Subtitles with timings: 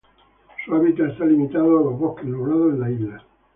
[0.65, 3.25] Su hábitat está limitado a los bosques nublados en la isla.